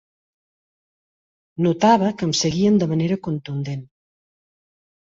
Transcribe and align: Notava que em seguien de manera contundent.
Notava 1.67 2.09
que 2.17 2.27
em 2.31 2.35
seguien 2.43 2.81
de 2.83 2.91
manera 2.95 3.21
contundent. 3.31 3.89